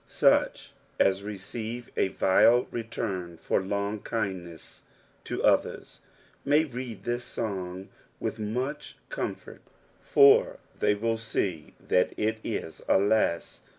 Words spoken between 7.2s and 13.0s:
sow} vAth mtich oomfortifor they jciU see that it is